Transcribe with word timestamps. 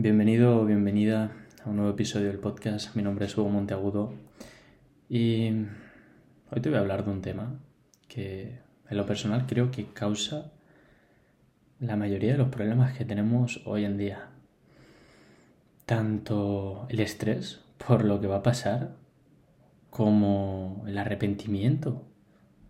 Bienvenido 0.00 0.60
o 0.60 0.64
bienvenida 0.64 1.32
a 1.64 1.68
un 1.68 1.74
nuevo 1.78 1.90
episodio 1.90 2.28
del 2.28 2.38
podcast. 2.38 2.94
Mi 2.94 3.02
nombre 3.02 3.26
es 3.26 3.36
Hugo 3.36 3.48
Monteagudo 3.48 4.14
y 5.08 5.48
hoy 6.52 6.60
te 6.62 6.68
voy 6.68 6.78
a 6.78 6.82
hablar 6.82 7.04
de 7.04 7.10
un 7.10 7.20
tema 7.20 7.58
que 8.06 8.60
en 8.88 8.96
lo 8.96 9.04
personal 9.06 9.46
creo 9.48 9.72
que 9.72 9.86
causa 9.86 10.52
la 11.80 11.96
mayoría 11.96 12.30
de 12.30 12.38
los 12.38 12.48
problemas 12.48 12.96
que 12.96 13.04
tenemos 13.04 13.60
hoy 13.64 13.84
en 13.84 13.98
día. 13.98 14.28
Tanto 15.84 16.86
el 16.90 17.00
estrés 17.00 17.64
por 17.84 18.04
lo 18.04 18.20
que 18.20 18.28
va 18.28 18.36
a 18.36 18.42
pasar 18.44 18.94
como 19.90 20.84
el 20.86 20.96
arrepentimiento 20.96 22.06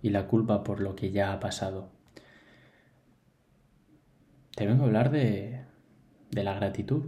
y 0.00 0.08
la 0.08 0.28
culpa 0.28 0.64
por 0.64 0.80
lo 0.80 0.96
que 0.96 1.10
ya 1.10 1.34
ha 1.34 1.40
pasado. 1.40 1.90
Te 4.56 4.66
vengo 4.66 4.84
a 4.84 4.86
hablar 4.86 5.10
de 5.10 5.67
de 6.30 6.44
la 6.44 6.54
gratitud, 6.54 7.04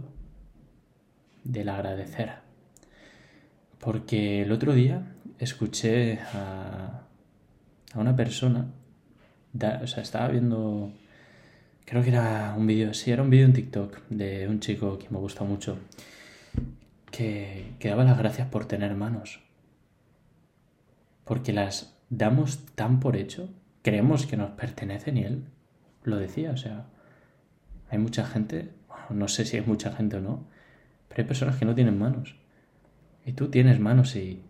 del 1.43 1.69
agradecer. 1.69 2.33
Porque 3.79 4.43
el 4.43 4.51
otro 4.51 4.73
día 4.73 5.15
escuché 5.39 6.19
a, 6.33 7.07
a 7.93 7.99
una 7.99 8.15
persona, 8.15 8.67
o 9.81 9.87
sea, 9.87 10.03
estaba 10.03 10.27
viendo, 10.27 10.93
creo 11.85 12.03
que 12.03 12.09
era 12.09 12.53
un 12.57 12.67
vídeo, 12.67 12.93
sí, 12.93 13.11
era 13.11 13.23
un 13.23 13.29
vídeo 13.29 13.45
en 13.45 13.53
TikTok 13.53 14.07
de 14.09 14.47
un 14.47 14.59
chico 14.59 14.97
que 14.97 15.09
me 15.09 15.17
gusta 15.17 15.43
mucho, 15.43 15.77
que, 17.11 17.73
que 17.79 17.89
daba 17.89 18.03
las 18.03 18.17
gracias 18.17 18.47
por 18.47 18.65
tener 18.65 18.95
manos. 18.95 19.41
Porque 21.25 21.53
las 21.53 21.97
damos 22.09 22.65
tan 22.75 22.99
por 22.99 23.15
hecho, 23.15 23.49
creemos 23.81 24.25
que 24.25 24.37
nos 24.37 24.51
pertenecen 24.51 25.17
y 25.17 25.23
él 25.23 25.45
lo 26.03 26.17
decía, 26.17 26.51
o 26.51 26.57
sea, 26.57 26.85
hay 27.89 27.97
mucha 27.97 28.25
gente 28.25 28.71
no 29.13 29.27
sé 29.27 29.45
si 29.45 29.57
hay 29.57 29.63
mucha 29.65 29.91
gente 29.91 30.17
o 30.17 30.21
no, 30.21 30.45
pero 31.07 31.21
hay 31.21 31.27
personas 31.27 31.57
que 31.57 31.65
no 31.65 31.75
tienen 31.75 31.97
manos. 31.97 32.35
Y 33.25 33.33
tú 33.33 33.49
tienes 33.49 33.79
manos 33.79 34.15
y... 34.15 34.41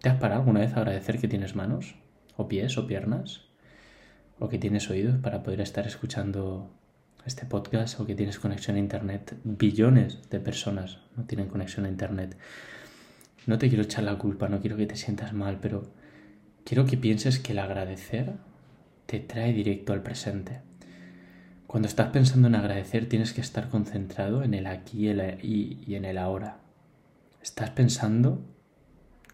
¿Te 0.00 0.08
has 0.08 0.16
parado 0.18 0.40
alguna 0.40 0.60
vez 0.60 0.72
a 0.74 0.80
agradecer 0.80 1.18
que 1.18 1.28
tienes 1.28 1.54
manos? 1.54 1.94
¿O 2.36 2.48
pies 2.48 2.76
o 2.76 2.86
piernas? 2.86 3.42
¿O 4.38 4.48
que 4.48 4.58
tienes 4.58 4.90
oídos 4.90 5.16
para 5.18 5.42
poder 5.42 5.60
estar 5.60 5.86
escuchando 5.86 6.70
este 7.24 7.46
podcast? 7.46 8.00
¿O 8.00 8.06
que 8.06 8.14
tienes 8.14 8.38
conexión 8.38 8.76
a 8.76 8.80
Internet? 8.80 9.36
Billones 9.44 10.28
de 10.28 10.40
personas 10.40 10.98
no 11.16 11.24
tienen 11.24 11.48
conexión 11.48 11.86
a 11.86 11.88
Internet. 11.88 12.36
No 13.46 13.58
te 13.58 13.68
quiero 13.68 13.84
echar 13.84 14.04
la 14.04 14.18
culpa, 14.18 14.48
no 14.48 14.60
quiero 14.60 14.76
que 14.76 14.86
te 14.86 14.96
sientas 14.96 15.32
mal, 15.32 15.58
pero 15.60 15.92
quiero 16.64 16.84
que 16.84 16.96
pienses 16.96 17.38
que 17.38 17.52
el 17.52 17.58
agradecer 17.60 18.32
te 19.06 19.20
trae 19.20 19.52
directo 19.52 19.92
al 19.92 20.02
presente. 20.02 20.60
Cuando 21.72 21.88
estás 21.88 22.10
pensando 22.10 22.48
en 22.48 22.54
agradecer 22.54 23.08
tienes 23.08 23.32
que 23.32 23.40
estar 23.40 23.70
concentrado 23.70 24.42
en 24.42 24.52
el 24.52 24.66
aquí 24.66 25.08
y, 25.08 25.94
en 25.94 26.04
el 26.04 26.18
ahora. 26.18 26.58
Estás 27.42 27.70
pensando 27.70 28.44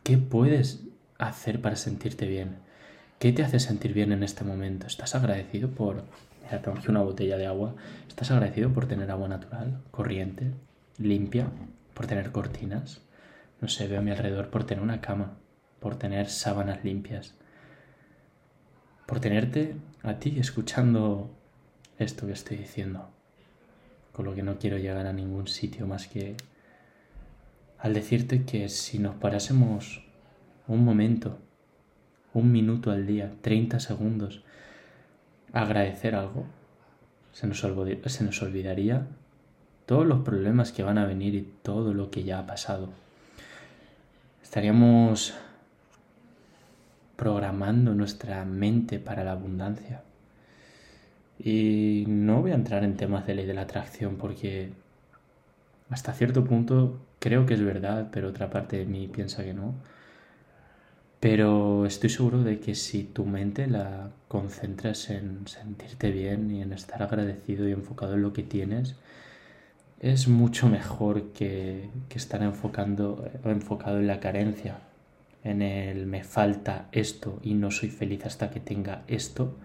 qué 0.04 0.18
puedes 0.18 0.84
hacer 1.18 1.60
para 1.60 1.74
sentirte 1.74 2.28
bien. 2.28 2.58
¿Qué 3.18 3.32
te 3.32 3.42
hace 3.42 3.58
sentir 3.58 3.92
bien 3.92 4.12
en 4.12 4.22
este 4.22 4.44
momento? 4.44 4.86
¿Estás 4.86 5.16
agradecido 5.16 5.70
por... 5.70 6.04
Mira, 6.44 6.62
tengo 6.62 6.78
una 6.88 7.02
botella 7.02 7.38
de 7.38 7.48
agua. 7.48 7.74
¿Estás 8.06 8.30
agradecido 8.30 8.72
por 8.72 8.86
tener 8.86 9.10
agua 9.10 9.26
natural, 9.26 9.82
corriente, 9.90 10.52
limpia? 10.96 11.48
¿Por 11.92 12.06
tener 12.06 12.30
cortinas? 12.30 13.00
No 13.60 13.66
sé, 13.66 13.88
veo 13.88 13.98
a 13.98 14.02
mi 14.02 14.12
alrededor 14.12 14.48
por 14.48 14.62
tener 14.62 14.84
una 14.84 15.00
cama, 15.00 15.38
por 15.80 15.96
tener 15.96 16.28
sábanas 16.28 16.84
limpias, 16.84 17.34
por 19.06 19.18
tenerte 19.18 19.74
a 20.04 20.20
ti 20.20 20.38
escuchando 20.38 21.34
esto 21.98 22.26
que 22.26 22.32
estoy 22.32 22.56
diciendo. 22.56 23.08
Con 24.12 24.24
lo 24.24 24.34
que 24.34 24.42
no 24.42 24.58
quiero 24.58 24.78
llegar 24.78 25.06
a 25.06 25.12
ningún 25.12 25.46
sitio 25.48 25.86
más 25.86 26.06
que 26.06 26.36
al 27.78 27.94
decirte 27.94 28.44
que 28.44 28.68
si 28.68 28.98
nos 28.98 29.14
parásemos 29.16 30.02
un 30.66 30.84
momento, 30.84 31.38
un 32.34 32.50
minuto 32.50 32.90
al 32.90 33.06
día, 33.06 33.32
30 33.40 33.80
segundos, 33.80 34.42
a 35.52 35.62
agradecer 35.62 36.14
algo, 36.14 36.46
se 37.32 37.46
nos, 37.46 37.60
se 37.60 38.24
nos 38.24 38.42
olvidaría 38.42 39.06
todos 39.86 40.06
los 40.06 40.20
problemas 40.20 40.72
que 40.72 40.82
van 40.82 40.98
a 40.98 41.06
venir 41.06 41.34
y 41.34 41.48
todo 41.62 41.94
lo 41.94 42.10
que 42.10 42.24
ya 42.24 42.40
ha 42.40 42.46
pasado. 42.46 42.90
Estaríamos 44.42 45.34
programando 47.16 47.94
nuestra 47.94 48.44
mente 48.44 48.98
para 48.98 49.24
la 49.24 49.32
abundancia. 49.32 50.02
Y 51.38 52.04
no 52.08 52.40
voy 52.42 52.50
a 52.50 52.54
entrar 52.54 52.84
en 52.84 52.96
temas 52.96 53.26
de 53.26 53.34
ley 53.34 53.46
de 53.46 53.54
la 53.54 53.62
atracción 53.62 54.16
porque 54.16 54.70
hasta 55.90 56.12
cierto 56.12 56.44
punto 56.44 57.00
creo 57.18 57.46
que 57.46 57.54
es 57.54 57.64
verdad, 57.64 58.08
pero 58.12 58.28
otra 58.28 58.50
parte 58.50 58.78
de 58.78 58.86
mí 58.86 59.08
piensa 59.08 59.44
que 59.44 59.54
no. 59.54 59.74
Pero 61.20 61.86
estoy 61.86 62.10
seguro 62.10 62.42
de 62.42 62.60
que 62.60 62.74
si 62.74 63.02
tu 63.04 63.24
mente 63.24 63.66
la 63.66 64.10
concentras 64.28 65.10
en 65.10 65.46
sentirte 65.48 66.12
bien 66.12 66.50
y 66.50 66.62
en 66.62 66.72
estar 66.72 67.02
agradecido 67.02 67.68
y 67.68 67.72
enfocado 67.72 68.14
en 68.14 68.22
lo 68.22 68.32
que 68.32 68.44
tienes, 68.44 68.96
es 70.00 70.28
mucho 70.28 70.68
mejor 70.68 71.32
que, 71.32 71.90
estar 72.14 72.42
enfocado 72.42 73.98
en 73.98 74.06
la 74.06 74.20
carencia, 74.20 74.78
en 75.42 75.62
el 75.62 76.06
me 76.06 76.22
falta 76.22 76.88
esto 76.92 77.40
y 77.42 77.54
no 77.54 77.70
soy 77.70 77.90
feliz 77.90 78.26
hasta 78.26 78.50
que 78.50 78.60
tenga 78.60 79.02
esto 79.08 79.56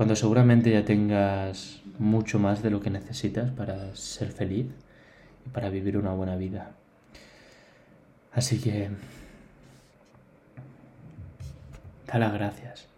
cuando 0.00 0.16
seguramente 0.16 0.70
ya 0.70 0.82
tengas 0.82 1.82
mucho 1.98 2.38
más 2.38 2.62
de 2.62 2.70
lo 2.70 2.80
que 2.80 2.88
necesitas 2.88 3.50
para 3.50 3.94
ser 3.94 4.32
feliz 4.32 4.64
y 5.44 5.50
para 5.50 5.68
vivir 5.68 5.98
una 5.98 6.14
buena 6.14 6.36
vida. 6.36 6.70
Así 8.32 8.62
que 8.62 8.88
da 12.06 12.18
las 12.18 12.32
gracias. 12.32 12.88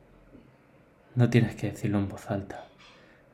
No 1.16 1.28
tienes 1.28 1.56
que 1.56 1.72
decirlo 1.72 1.98
en 1.98 2.08
voz 2.08 2.30
alta. 2.30 2.66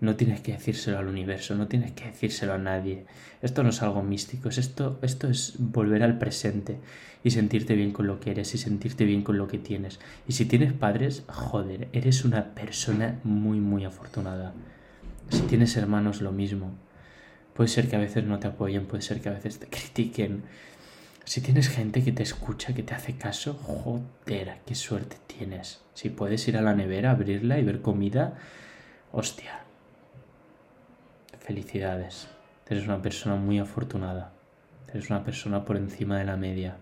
No 0.01 0.15
tienes 0.15 0.41
que 0.41 0.53
decírselo 0.53 0.99
al 0.99 1.09
universo, 1.09 1.57
no 1.57 1.67
tienes 1.67 1.93
que 1.93 2.05
decírselo 2.05 2.53
a 2.53 2.59
nadie. 2.59 3.07
Esto 3.43 3.63
no 3.63 3.71
es 3.71 3.83
algo 3.83 4.03
místico, 4.03 4.49
esto, 4.49 4.99
esto 5.03 5.29
es 5.29 5.55
volver 5.59 6.05
al 6.05 6.19
presente 6.19 6.79
y 7.25 7.31
sentirte 7.31 7.75
bien 7.75 7.93
con 7.93 8.07
lo 8.07 8.21
que 8.21 8.31
eres 8.31 8.55
y 8.55 8.59
sentirte 8.59 9.05
bien 9.05 9.23
con 9.23 9.39
lo 9.39 9.49
que 9.49 9.59
tienes. 9.59 9.99
Y 10.29 10.33
si 10.33 10.45
tienes 10.45 10.73
padres, 10.73 11.25
joder, 11.27 11.89
eres 11.93 12.25
una 12.25 12.55
persona 12.55 13.19
muy, 13.25 13.59
muy 13.59 13.85
afortunada. 13.85 14.53
Si 15.31 15.41
tienes 15.43 15.77
hermanos, 15.77 16.21
lo 16.21 16.33
mismo. 16.33 16.73
Puede 17.55 17.69
ser 17.69 17.89
que 17.89 17.97
a 17.97 18.01
veces 18.01 18.25
no 18.25 18.39
te 18.39 18.47
apoyen, 18.47 18.87
puede 18.87 19.03
ser 19.03 19.21
que 19.21 19.29
a 19.29 19.33
veces 19.33 19.59
te 19.59 19.67
critiquen. 19.67 20.45
Si 21.25 21.41
tienes 21.41 21.69
gente 21.69 22.05
que 22.05 22.13
te 22.13 22.23
escucha, 22.23 22.73
que 22.73 22.83
te 22.83 22.95
hace 22.95 23.17
caso, 23.17 23.55
joder, 23.55 24.59
qué 24.65 24.75
suerte 24.75 25.17
tienes. 25.27 25.83
Si 25.93 26.09
puedes 26.09 26.47
ir 26.47 26.57
a 26.57 26.63
la 26.63 26.75
nevera, 26.75 27.11
abrirla 27.11 27.59
y 27.59 27.65
ver 27.65 27.83
comida, 27.83 28.39
hostia, 29.13 29.65
Felicidades. 31.49 32.29
Eres 32.69 32.85
una 32.85 33.01
persona 33.01 33.37
muy 33.37 33.59
afortunada. 33.59 34.33
Eres 34.87 35.09
una 35.09 35.25
persona 35.25 35.65
por 35.65 35.79
encima 35.79 36.19
de 36.19 36.27
la 36.27 36.37
media. 36.37 36.77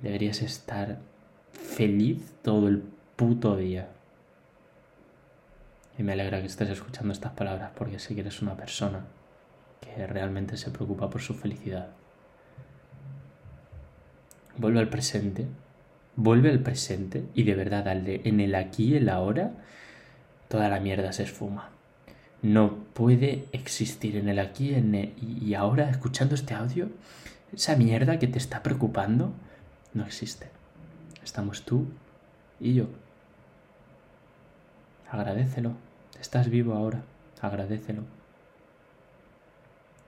Deberías 0.00 0.40
estar 0.40 0.98
feliz 1.50 2.32
todo 2.42 2.68
el 2.68 2.84
puto 3.16 3.56
día. 3.56 3.88
Y 5.98 6.04
me 6.04 6.12
alegra 6.12 6.38
que 6.38 6.46
estés 6.46 6.70
escuchando 6.70 7.12
estas 7.12 7.32
palabras 7.32 7.72
porque 7.74 7.98
sé 7.98 8.14
que 8.14 8.20
eres 8.20 8.40
una 8.40 8.54
persona 8.54 9.04
que 9.80 10.06
realmente 10.06 10.56
se 10.56 10.70
preocupa 10.70 11.10
por 11.10 11.22
su 11.22 11.34
felicidad. 11.34 11.88
Vuelve 14.58 14.78
al 14.78 14.90
presente. 14.90 15.48
Vuelve 16.14 16.50
al 16.50 16.60
presente 16.60 17.24
y 17.34 17.42
de 17.42 17.56
verdad 17.56 17.88
en 17.88 18.38
el 18.38 18.54
aquí 18.54 18.92
y 18.92 18.96
el 18.98 19.08
ahora 19.08 19.50
toda 20.46 20.68
la 20.68 20.78
mierda 20.78 21.12
se 21.12 21.24
esfuma 21.24 21.74
no 22.44 22.76
puede 22.92 23.46
existir 23.52 24.18
en 24.18 24.28
el 24.28 24.38
aquí 24.38 24.76
y 24.76 25.54
ahora 25.54 25.88
escuchando 25.88 26.34
este 26.34 26.52
audio. 26.52 26.90
Esa 27.54 27.74
mierda 27.74 28.18
que 28.18 28.26
te 28.26 28.36
está 28.36 28.62
preocupando 28.62 29.32
no 29.94 30.04
existe. 30.04 30.50
Estamos 31.22 31.62
tú 31.62 31.86
y 32.60 32.74
yo. 32.74 32.88
Agradecelo. 35.10 35.72
Estás 36.20 36.50
vivo 36.50 36.74
ahora. 36.74 37.02
Agradecelo. 37.40 38.02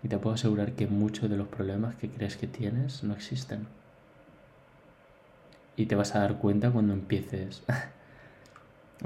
Y 0.02 0.08
te 0.08 0.18
puedo 0.18 0.34
asegurar 0.34 0.72
que 0.72 0.86
muchos 0.86 1.30
de 1.30 1.38
los 1.38 1.48
problemas 1.48 1.96
que 1.96 2.10
crees 2.10 2.36
que 2.36 2.46
tienes 2.46 3.02
no 3.02 3.14
existen. 3.14 3.66
Y 5.74 5.86
te 5.86 5.94
vas 5.94 6.14
a 6.14 6.18
dar 6.18 6.36
cuenta 6.36 6.70
cuando 6.70 6.92
empieces 6.92 7.62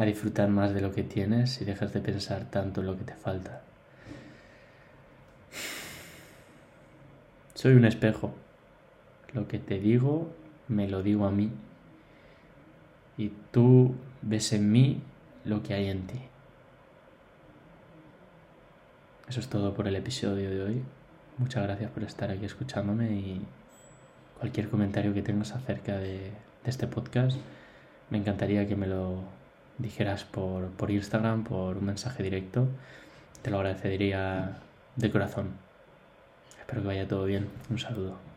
a 0.01 0.05
disfrutar 0.07 0.49
más 0.49 0.75
de 0.75 0.81
lo 0.81 0.93
que 0.93 1.03
tienes 1.03 1.61
y 1.61 1.65
dejas 1.65 1.93
de 1.93 2.01
pensar 2.01 2.51
tanto 2.51 2.81
en 2.81 2.87
lo 2.87 2.97
que 2.97 3.05
te 3.05 3.15
falta. 3.15 3.63
Soy 7.55 7.75
un 7.75 7.85
espejo. 7.85 8.35
Lo 9.33 9.47
que 9.47 9.59
te 9.59 9.79
digo, 9.79 10.33
me 10.69 10.89
lo 10.89 11.03
digo 11.03 11.27
a 11.27 11.31
mí. 11.31 11.51
Y 13.17 13.33
tú 13.51 13.95
ves 14.23 14.53
en 14.53 14.73
mí 14.73 15.03
lo 15.45 15.63
que 15.63 15.75
hay 15.75 15.89
en 15.89 16.07
ti. 16.07 16.21
Eso 19.29 19.41
es 19.41 19.49
todo 19.49 19.75
por 19.75 19.87
el 19.87 19.97
episodio 19.97 20.51
de 20.51 20.63
hoy. 20.63 20.83
Muchas 21.39 21.63
gracias 21.63 21.91
por 21.91 22.03
estar 22.03 22.31
aquí 22.31 22.45
escuchándome 22.45 23.13
y 23.13 23.47
cualquier 24.39 24.69
comentario 24.69 25.13
que 25.15 25.23
tengas 25.23 25.53
acerca 25.53 25.99
de, 25.99 26.33
este 26.65 26.87
podcast, 26.87 27.39
me 28.11 28.19
encantaría 28.19 28.67
que 28.67 28.77
me 28.77 28.87
lo 28.87 29.23
dijeras 29.81 30.25
por, 30.25 30.69
por 30.71 30.91
Instagram, 30.91 31.45
por 31.45 31.79
un 31.79 31.85
mensaje 31.85 32.23
directo. 32.23 32.69
Te 33.43 33.51
lo 33.51 33.59
agradecería 33.59 34.59
de 34.97 35.11
corazón. 35.11 35.53
Espero 36.59 36.83
que 36.83 36.89
vaya 36.89 37.09
todo 37.09 37.25
bien. 37.25 37.49
Un 37.71 37.79
saludo. 37.79 38.30